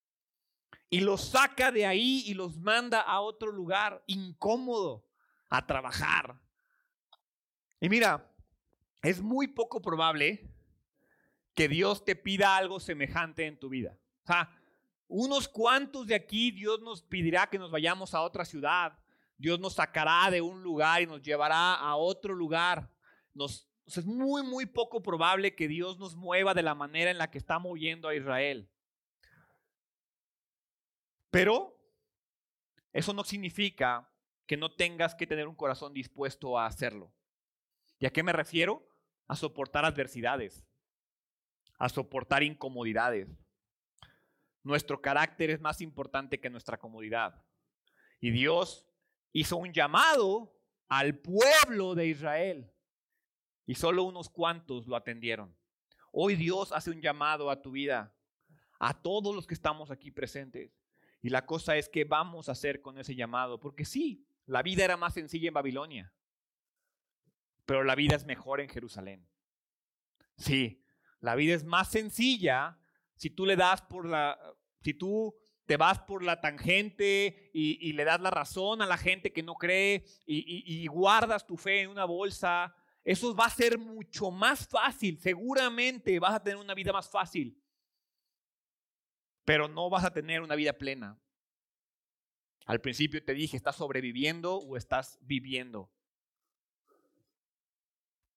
[0.90, 5.06] Y los saca de ahí y los manda a otro lugar incómodo
[5.50, 6.40] a trabajar.
[7.82, 8.34] Y mira,
[9.02, 10.50] es muy poco probable
[11.54, 13.98] que Dios te pida algo semejante en tu vida.
[14.24, 14.50] O sea,
[15.10, 18.98] unos cuantos de aquí Dios nos pedirá que nos vayamos a otra ciudad.
[19.38, 22.90] Dios nos sacará de un lugar y nos llevará a otro lugar.
[23.34, 27.32] Nos, es muy, muy poco probable que Dios nos mueva de la manera en la
[27.32, 28.70] que está moviendo a Israel.
[31.32, 31.80] Pero
[32.92, 34.12] eso no significa
[34.46, 37.14] que no tengas que tener un corazón dispuesto a hacerlo.
[38.00, 38.86] ¿Y a qué me refiero?
[39.28, 40.66] A soportar adversidades,
[41.80, 43.28] a soportar incomodidades.
[44.64, 47.42] Nuestro carácter es más importante que nuestra comodidad.
[48.20, 48.86] Y Dios
[49.32, 50.54] hizo un llamado
[50.90, 52.74] al pueblo de Israel
[53.68, 55.56] y solo unos cuantos lo atendieron.
[56.12, 58.16] Hoy Dios hace un llamado a tu vida,
[58.80, 60.72] a todos los que estamos aquí presentes.
[61.22, 64.86] Y la cosa es qué vamos a hacer con ese llamado, porque sí, la vida
[64.86, 66.14] era más sencilla en Babilonia,
[67.66, 69.28] pero la vida es mejor en Jerusalén.
[70.38, 70.82] Sí,
[71.20, 72.80] la vida es más sencilla
[73.16, 74.40] si tú le das por la,
[74.82, 79.34] si tú te vas por la tangente y, le das la razón a la gente
[79.34, 82.74] que no cree y, y guardas tu fe en una bolsa.
[83.08, 85.18] Eso va a ser mucho más fácil.
[85.18, 87.58] Seguramente vas a tener una vida más fácil.
[89.46, 91.18] Pero no vas a tener una vida plena.
[92.66, 95.90] Al principio te dije, ¿estás sobreviviendo o estás viviendo?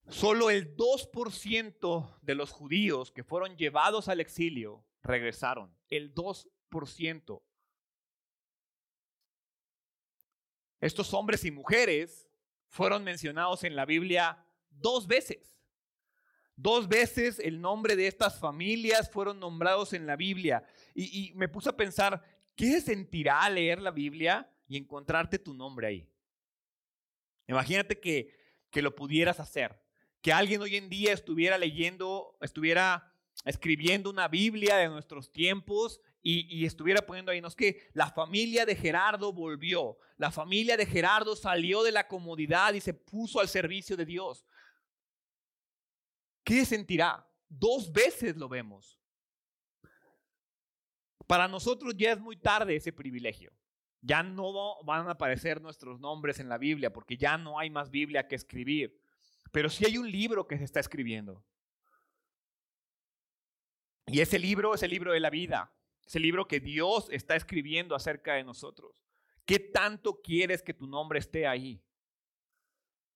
[0.06, 5.76] Solo el 2% de los judíos que fueron llevados al exilio regresaron.
[5.88, 7.42] El 2%.
[10.80, 12.30] Estos hombres y mujeres
[12.68, 15.56] fueron mencionados en la Biblia dos veces.
[16.56, 20.62] Dos veces el nombre de estas familias fueron nombrados en la Biblia.
[20.94, 22.22] Y, me puse a pensar,
[22.60, 26.06] ¿Qué se sentirá leer la Biblia y encontrarte tu nombre ahí?
[27.46, 28.36] Imagínate que,
[28.70, 29.82] que lo pudieras hacer,
[30.20, 33.14] que alguien hoy en día estuviera leyendo, estuviera
[33.46, 38.10] escribiendo una Biblia de nuestros tiempos y, y, estuviera poniendo ahí, no es que la
[38.10, 43.40] familia de Gerardo volvió, la familia de Gerardo salió de la comodidad y se puso
[43.40, 44.44] al servicio de Dios.
[46.50, 47.24] ¿Qué sentirá?
[47.48, 48.98] Dos veces lo vemos.
[51.28, 53.52] Para nosotros ya es muy tarde ese privilegio.
[54.00, 57.88] Ya no van a aparecer nuestros nombres en la Biblia porque ya no hay más
[57.88, 59.00] Biblia que escribir.
[59.52, 61.46] Pero sí hay un libro que se está escribiendo.
[64.08, 65.72] Y ese libro es el libro de la vida.
[66.04, 69.04] Es el libro que Dios está escribiendo acerca de nosotros.
[69.44, 71.80] ¿Qué tanto quieres que tu nombre esté ahí?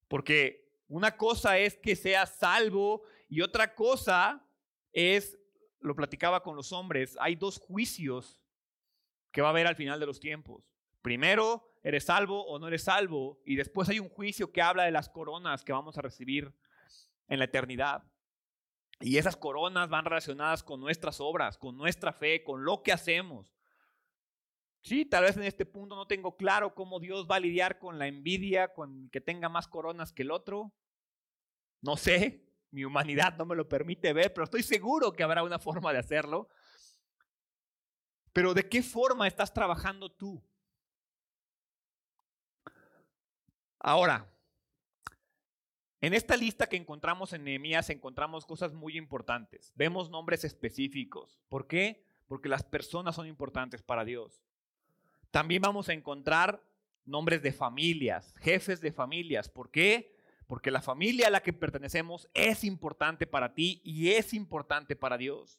[0.06, 4.46] Porque una cosa es que seas salvo y otra cosa
[4.92, 5.38] es
[5.80, 8.40] lo platicaba con los hombres, hay dos juicios
[9.30, 10.64] que va a haber al final de los tiempos.
[11.02, 14.90] Primero, eres salvo o no eres salvo, y después hay un juicio que habla de
[14.90, 16.54] las coronas que vamos a recibir
[17.28, 18.02] en la eternidad.
[19.00, 23.54] Y esas coronas van relacionadas con nuestras obras, con nuestra fe, con lo que hacemos.
[24.80, 27.98] Sí, tal vez en este punto no tengo claro cómo Dios va a lidiar con
[27.98, 30.72] la envidia, con que tenga más coronas que el otro.
[31.82, 35.60] No sé, mi humanidad no me lo permite ver, pero estoy seguro que habrá una
[35.60, 36.48] forma de hacerlo.
[38.32, 40.42] Pero ¿de qué forma estás trabajando tú?
[43.78, 44.28] Ahora,
[46.00, 49.72] en esta lista que encontramos en Nehemías encontramos cosas muy importantes.
[49.76, 51.40] Vemos nombres específicos.
[51.48, 52.04] ¿Por qué?
[52.26, 54.42] Porque las personas son importantes para Dios.
[55.30, 56.60] También vamos a encontrar
[57.04, 59.48] nombres de familias, jefes de familias.
[59.48, 60.13] ¿Por qué?
[60.54, 65.18] Porque la familia a la que pertenecemos es importante para ti y es importante para
[65.18, 65.58] Dios.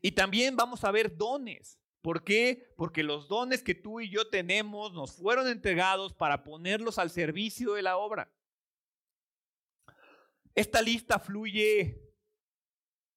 [0.00, 1.78] Y también vamos a ver dones.
[2.00, 2.72] ¿Por qué?
[2.78, 7.74] Porque los dones que tú y yo tenemos nos fueron entregados para ponerlos al servicio
[7.74, 8.32] de la obra.
[10.54, 12.00] Esta lista fluye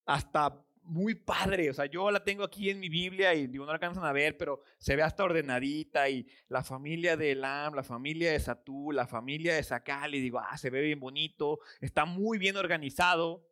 [0.05, 1.69] hasta muy padre.
[1.69, 4.11] O sea, yo la tengo aquí en mi Biblia y digo, no la alcanzan a
[4.11, 8.91] ver, pero se ve hasta ordenadita y la familia de Elam, la familia de Satú,
[8.91, 13.47] la familia de Sacal, y digo, ah, se ve bien bonito, está muy bien organizado.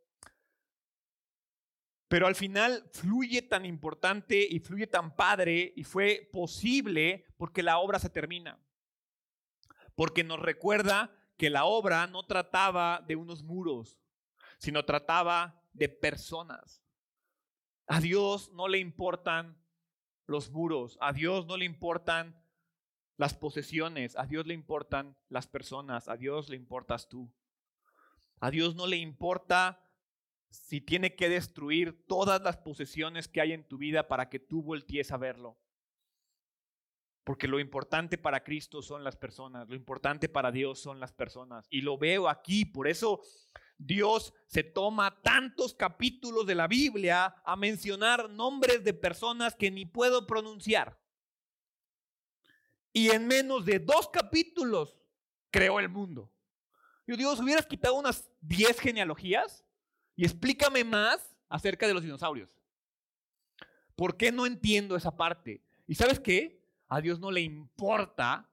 [2.08, 7.78] Pero al final fluye tan importante y fluye tan padre y fue posible porque la
[7.78, 8.60] obra se termina.
[9.96, 13.98] Porque nos recuerda que la obra no trataba de unos muros,
[14.58, 16.84] sino trataba de personas.
[17.88, 19.58] A Dios no le importan
[20.28, 22.42] los muros, a Dios no le importan
[23.18, 27.32] las posesiones, a Dios le importan las personas, a Dios le importas tú.
[28.40, 29.88] A Dios no le importa
[30.50, 34.64] si tiene que destruir todas las posesiones que hay en tu vida para que tú
[34.64, 35.58] voltees a verlo.
[37.24, 41.68] Porque lo importante para Cristo son las personas, lo importante para Dios son las personas.
[41.70, 43.22] Y lo veo aquí, por eso
[43.84, 49.86] Dios se toma tantos capítulos de la Biblia a mencionar nombres de personas que ni
[49.86, 51.00] puedo pronunciar.
[52.94, 54.98] Y en menos de dos capítulos
[55.50, 56.32] creó el mundo.
[57.08, 59.66] Yo Dios, hubieras quitado unas 10 genealogías
[60.16, 62.50] y explícame más acerca de los dinosaurios.
[63.96, 65.64] ¿Por qué no entiendo esa parte?
[65.88, 66.64] ¿Y sabes qué?
[66.88, 68.48] A Dios no le importa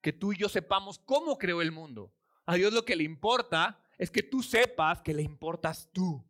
[0.00, 2.14] que tú y yo sepamos cómo creó el mundo.
[2.46, 6.24] A Dios lo que le importa es que tú sepas que le importas tú,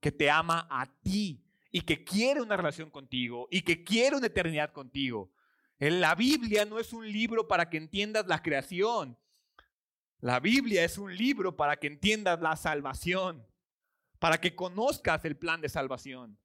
[0.00, 4.26] que te ama a ti y que quiere una relación contigo y que quiere una
[4.26, 5.32] eternidad contigo.
[5.78, 9.18] En la Biblia no es un libro para que entiendas la creación.
[10.20, 13.46] La Biblia es un libro para que entiendas la salvación,
[14.18, 16.38] para que conozcas el plan de salvación.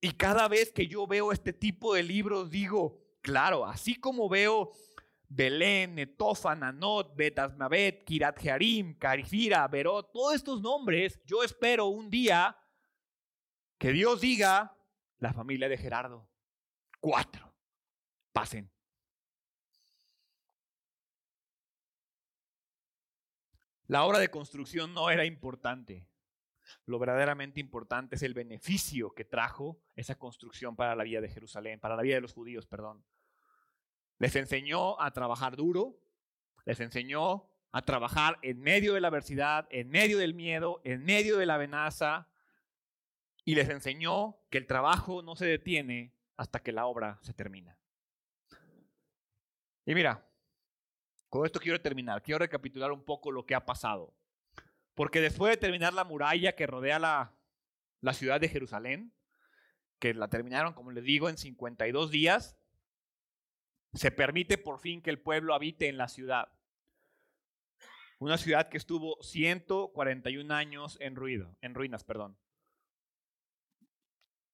[0.00, 4.72] Y cada vez que yo veo este tipo de libros digo, Claro, así como veo
[5.34, 12.54] Belén, Netofa, Nanot, Betasmabet, Kirat Jearim, Carifira, Berot, todos estos nombres, yo espero un día
[13.78, 14.76] que Dios diga
[15.18, 16.28] la familia de Gerardo.
[17.00, 17.54] Cuatro.
[18.32, 18.70] Pasen.
[23.86, 26.06] La obra de construcción no era importante.
[26.84, 31.80] Lo verdaderamente importante es el beneficio que trajo esa construcción para la vida de Jerusalén,
[31.80, 33.02] para la vida de los judíos, perdón.
[34.22, 35.98] Les enseñó a trabajar duro,
[36.64, 41.38] les enseñó a trabajar en medio de la adversidad, en medio del miedo, en medio
[41.38, 42.28] de la amenaza,
[43.44, 47.76] y les enseñó que el trabajo no se detiene hasta que la obra se termina.
[49.86, 50.24] Y mira,
[51.28, 54.14] con esto quiero terminar, quiero recapitular un poco lo que ha pasado.
[54.94, 57.34] Porque después de terminar la muralla que rodea la,
[58.12, 59.12] ciudad de Jerusalén,
[59.98, 62.56] que la terminaron, como les digo, en 52 días,
[63.92, 66.48] se permite por fin que el pueblo habite en la ciudad.
[68.18, 72.04] Una ciudad que estuvo 141 años en, ruido, en ruinas.
[72.04, 72.38] Perdón.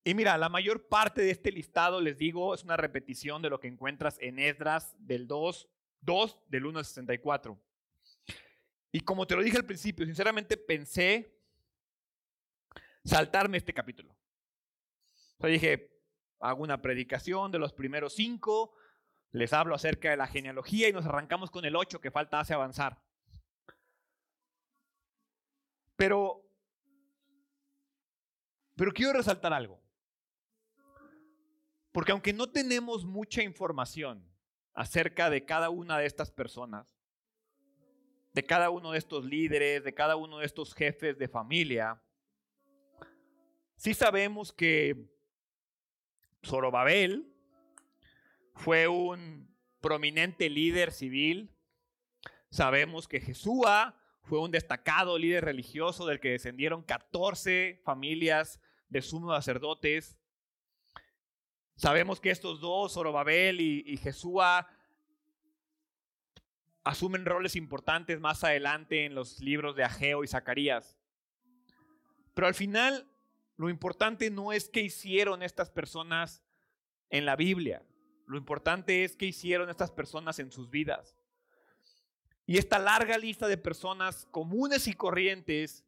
[0.04, 3.60] Y mira, la mayor parte de este listado, les digo, es una repetición de lo
[3.60, 5.68] que encuentras en Esdras del 2,
[6.00, 7.60] 2 del 1 al 64.
[8.90, 11.38] Y como te lo dije al principio, sinceramente pensé
[13.04, 14.16] saltarme este capítulo.
[15.36, 15.94] O sea, dije,
[16.40, 18.74] hago una predicación de los primeros cinco,
[19.32, 22.54] les hablo acerca de la genealogía y nos arrancamos con el ocho que falta hace
[22.54, 23.00] avanzar.
[25.96, 26.44] Pero,
[28.76, 29.80] pero quiero resaltar algo.
[31.92, 34.24] Porque aunque no tenemos mucha información
[34.74, 36.96] acerca de cada una de estas personas,
[38.32, 42.00] de cada uno de estos líderes, de cada uno de estos jefes de familia,
[43.74, 45.10] sí sabemos que
[46.46, 47.34] Zorobabel
[48.58, 49.48] fue un
[49.80, 51.54] prominente líder civil.
[52.50, 59.36] Sabemos que Jesúa fue un destacado líder religioso del que descendieron 14 familias de sumos
[59.36, 60.18] sacerdotes.
[61.76, 64.68] Sabemos que estos dos, Zorobabel y, y Jesúa,
[66.82, 70.98] asumen roles importantes más adelante en los libros de Ageo y Zacarías.
[72.34, 73.08] Pero al final,
[73.56, 76.42] lo importante no es qué hicieron estas personas
[77.08, 77.84] en la Biblia.
[78.28, 81.16] Lo importante es qué hicieron estas personas en sus vidas.
[82.44, 85.82] Y esta larga lista de personas comunes y corrientes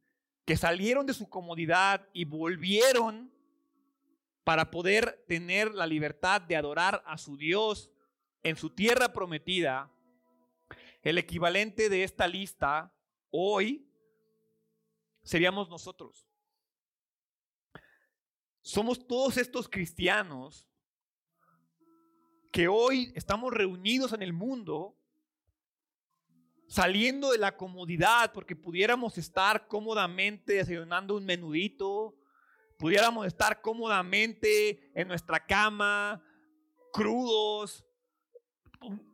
[0.46, 3.30] que salieron de su comodidad y volvieron
[4.42, 7.90] para poder tener la libertad de adorar a su Dios
[8.42, 9.92] en su tierra prometida,
[11.02, 12.90] el equivalente de esta lista
[13.30, 13.86] hoy
[15.22, 16.26] seríamos nosotros.
[18.62, 20.69] Somos todos estos cristianos
[22.50, 24.96] que hoy estamos reunidos en el mundo,
[26.68, 32.16] saliendo de la comodidad, porque pudiéramos estar cómodamente desayunando un menudito,
[32.78, 36.22] pudiéramos estar cómodamente en nuestra cama,
[36.92, 37.84] crudos.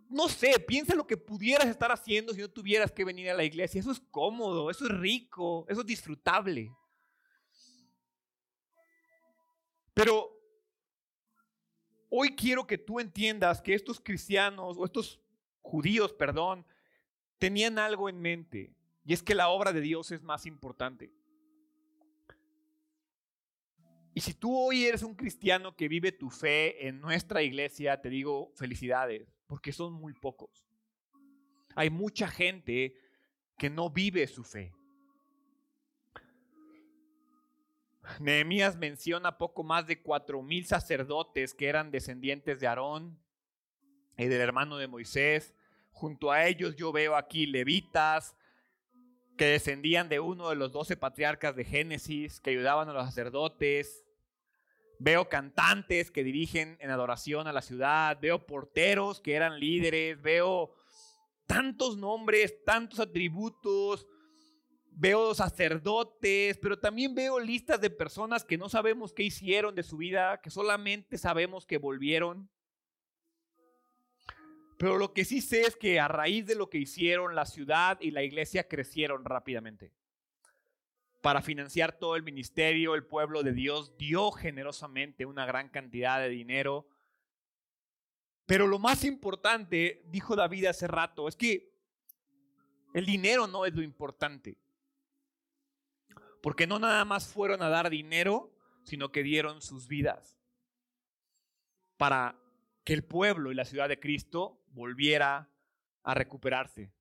[0.08, 3.44] No sé, piensa lo que pudieras estar haciendo si no tuvieras que venir a la
[3.44, 3.80] iglesia.
[3.80, 6.70] Eso es cómodo, eso es rico, eso es disfrutable.
[9.92, 10.35] Pero
[12.08, 15.20] hoy quiero que tú entiendas que estos cristianos o estos
[15.60, 16.66] judíos, perdón,
[17.38, 18.74] tenían algo en mente.
[19.04, 21.12] Y es que la obra de Dios es más importante.
[24.14, 28.08] Y si tú hoy eres un cristiano que vive tu fe en nuestra iglesia, te
[28.08, 30.66] digo felicidades, porque son muy pocos.
[31.74, 32.94] Hay mucha gente
[33.58, 34.72] que no vive su fe.
[38.20, 43.18] Nehemías menciona poco más de cuatro mil sacerdotes que eran descendientes de Aarón
[44.16, 45.54] y del hermano de Moisés.
[45.90, 48.36] Junto a ellos yo veo aquí levitas
[49.36, 54.06] que descendían de uno de los doce patriarcas de Génesis, que ayudaban a los sacerdotes,
[54.98, 60.74] Veo cantantes que dirigen en adoración a la ciudad, veo porteros que eran líderes, veo
[61.46, 64.06] tantos nombres, tantos atributos,
[64.96, 69.98] veo sacerdotes, pero también veo listas de personas que no sabemos qué hicieron de su
[69.98, 72.48] vida, que solamente sabemos que volvieron.
[74.78, 77.98] Pero lo que sí sé es que a raíz de lo que hicieron, la ciudad
[78.00, 79.92] y la iglesia crecieron rápidamente
[81.20, 86.28] para financiar todo el ministerio, el pueblo de Dios dio generosamente una gran cantidad de
[86.28, 86.86] dinero.
[88.46, 91.72] Pero lo más importante, dijo David hace rato, es que
[92.94, 94.56] el dinero no es lo importante.
[96.46, 98.52] Porque no nada más fueron a dar dinero,
[98.84, 100.38] sino que dieron sus vidas
[101.96, 102.38] para
[102.84, 105.50] que el pueblo y la ciudad de Cristo volviera
[106.04, 106.92] a recuperarse.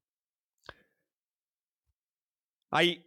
[2.72, 3.06] Hay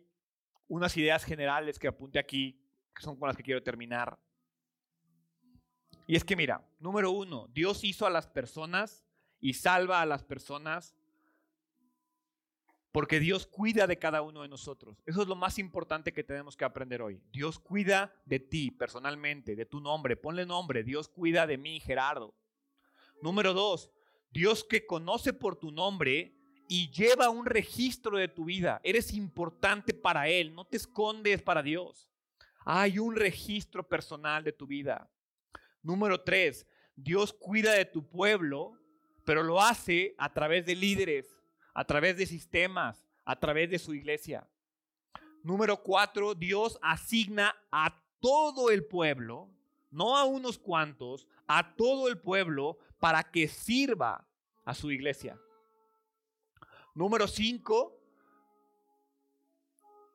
[0.68, 2.64] unas ideas generales que apunte aquí,
[2.94, 4.16] que son con las que quiero terminar.
[6.06, 9.04] Y es que mira, número uno, Dios hizo a las personas
[9.40, 10.94] y salva a las personas
[12.92, 15.02] porque Dios cuida de cada uno de nosotros.
[15.04, 17.20] Eso es lo más importante que tenemos que aprender hoy.
[17.30, 20.16] Dios cuida de ti personalmente, de tu nombre.
[20.16, 20.82] Ponle nombre.
[20.82, 22.34] Dios cuida de mí, Gerardo.
[23.20, 23.90] Número dos,
[24.30, 26.34] Dios que conoce por tu nombre
[26.68, 28.80] y lleva un registro de tu vida.
[28.84, 32.10] Eres importante para Él, no te escondes para Dios.
[32.64, 35.10] Hay un registro personal de tu vida.
[35.82, 38.78] Número tres, Dios cuida de tu pueblo,
[39.24, 41.37] pero lo hace a través de líderes,
[41.78, 44.44] a través de sistemas, a través de su iglesia.
[45.44, 49.48] Número cuatro, Dios asigna a todo el pueblo,
[49.88, 54.26] no a unos cuantos, a todo el pueblo para que sirva
[54.64, 55.38] a su iglesia.
[56.96, 57.96] Número cinco,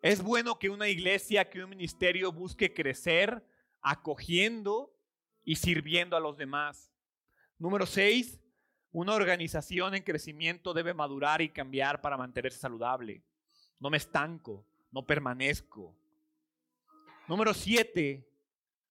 [0.02, 3.42] es bueno que una iglesia, que un ministerio busque crecer
[3.82, 4.94] acogiendo
[5.46, 6.92] y sirviendo a los demás.
[7.58, 8.42] Número seis,
[8.94, 13.24] una organización en crecimiento debe madurar y cambiar para mantenerse saludable.
[13.80, 15.94] No me estanco, no permanezco.
[17.28, 18.30] Número siete,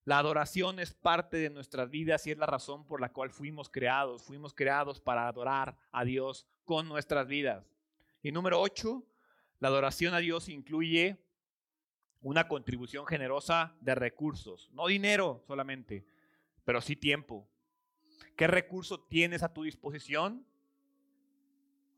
[0.04, 3.70] la adoración es parte de nuestras vidas y es la razón por la cual fuimos
[3.70, 4.24] creados.
[4.24, 7.64] Fuimos creados para adorar a Dios con nuestras vidas.
[8.22, 9.04] Y número ocho,
[9.60, 11.16] la adoración a Dios incluye
[12.22, 16.04] una contribución generosa de recursos, no dinero solamente,
[16.64, 17.48] pero sí tiempo.
[18.36, 20.46] ¿Qué recurso tienes a tu disposición?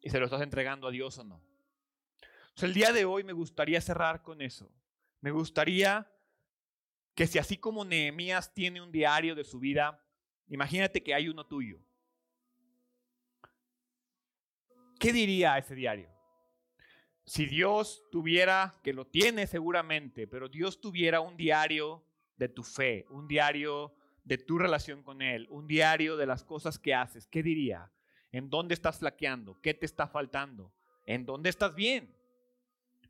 [0.01, 1.41] ¿Y se lo estás entregando a Dios o no?
[2.63, 4.71] el día de hoy me gustaría cerrar con eso.
[5.21, 6.09] Me gustaría
[7.15, 10.01] que si así como Nehemías tiene un diario de su vida,
[10.49, 11.79] imagínate que hay uno tuyo.
[14.99, 16.11] ¿Qué diría ese diario?
[17.27, 22.05] Si Dios tuviera, que lo tiene seguramente, pero Dios tuviera un diario
[22.37, 23.95] de tu fe, un diario
[24.25, 27.93] de tu relación con Él, un diario de las cosas que haces, ¿qué diría?
[28.33, 29.61] ¿En dónde estás flaqueando?
[29.61, 30.73] ¿Qué te está faltando?
[31.07, 32.17] ¿En dónde estás bien?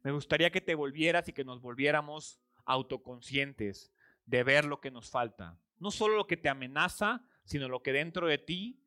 [0.03, 3.93] Me gustaría que te volvieras y que nos volviéramos autoconscientes
[4.27, 5.59] de ver lo que nos falta.
[5.79, 8.81] No solo lo que te amenaza, sino lo que dentro de ti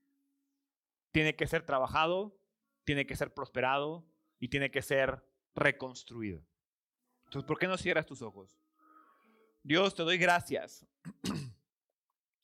[1.12, 2.38] tiene que ser trabajado,
[2.84, 4.06] tiene que ser prosperado,
[4.40, 5.24] y tiene que ser
[5.56, 6.46] reconstruido.
[7.26, 8.58] Entonces, ¿por qué no cierras tus ojos?
[9.64, 10.86] Dios, te doy gracias.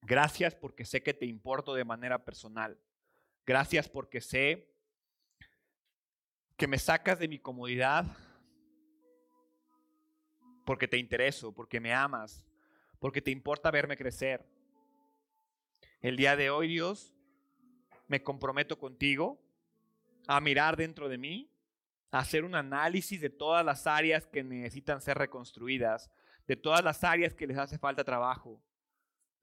[0.06, 2.80] Gracias porque sé que te importo de manera personal.
[3.46, 4.70] Gracias porque sé
[6.58, 8.06] que me sacas de mi comodidad
[10.66, 12.46] porque te intereso, porque me amas,
[13.00, 14.46] porque te importa verme crecer.
[16.02, 17.14] El día de hoy, Dios,
[18.08, 19.42] me comprometo contigo
[20.28, 21.50] a mirar dentro de mí
[22.12, 26.12] hacer un análisis de todas las áreas que necesitan ser reconstruidas,
[26.48, 28.62] de todas las áreas que les hace falta trabajo.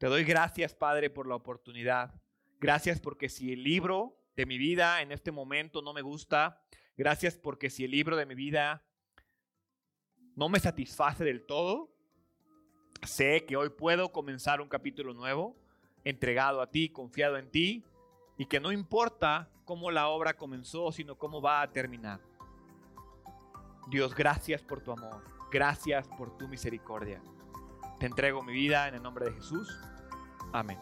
[0.01, 2.15] Te doy gracias, Padre, por la oportunidad.
[2.59, 6.63] Gracias porque si el libro de mi vida en este momento no me gusta,
[6.97, 8.83] gracias porque si el libro de mi vida
[10.37, 11.91] no me satisface del todo,
[13.03, 15.55] sé que hoy puedo comenzar un capítulo nuevo,
[16.03, 17.85] entregado a ti, confiado en ti,
[18.39, 22.21] y que no importa cómo la obra comenzó, sino cómo va a terminar.
[23.91, 27.21] Dios, gracias por tu amor, gracias por tu misericordia.
[28.01, 29.79] Te entrego mi vida en el nombre de Jesús.
[30.55, 30.79] Amén.